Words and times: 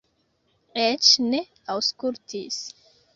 Eĉ 0.83 1.09
ne 1.25 1.41
aŭskultis. 1.75 2.59